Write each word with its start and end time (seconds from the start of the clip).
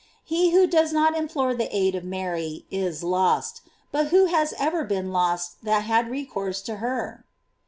He 0.23 0.49
who 0.49 0.65
does 0.65 0.91
not 0.91 1.15
implore 1.15 1.53
the 1.53 1.69
aid 1.69 1.93
of 1.93 2.03
Mary 2.03 2.65
is 2.71 3.03
lost: 3.03 3.61
but 3.91 4.07
who 4.07 4.25
km 4.27 4.57
erer 4.59 4.83
been 4.83 5.11
lost 5.13 5.63
that 5.63 5.83
had 5.83 6.09
recourse 6.09 6.63
to 6.63 6.77
her? 6.77 7.23